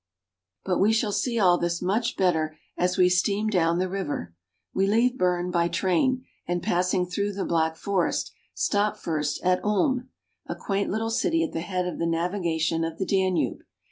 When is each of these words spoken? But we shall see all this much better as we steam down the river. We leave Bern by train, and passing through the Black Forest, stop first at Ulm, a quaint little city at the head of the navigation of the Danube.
But 0.65 0.79
we 0.79 0.93
shall 0.93 1.11
see 1.11 1.37
all 1.37 1.59
this 1.59 1.79
much 1.79 2.17
better 2.17 2.57
as 2.75 2.97
we 2.97 3.07
steam 3.07 3.49
down 3.51 3.77
the 3.77 3.87
river. 3.87 4.33
We 4.73 4.87
leave 4.87 5.15
Bern 5.15 5.51
by 5.51 5.67
train, 5.67 6.25
and 6.47 6.63
passing 6.63 7.05
through 7.05 7.33
the 7.33 7.45
Black 7.45 7.75
Forest, 7.75 8.33
stop 8.55 8.97
first 8.97 9.39
at 9.43 9.63
Ulm, 9.63 10.09
a 10.47 10.55
quaint 10.55 10.89
little 10.89 11.11
city 11.11 11.43
at 11.43 11.51
the 11.53 11.61
head 11.61 11.85
of 11.87 11.99
the 11.99 12.07
navigation 12.07 12.83
of 12.83 12.97
the 12.97 13.05
Danube. 13.05 13.59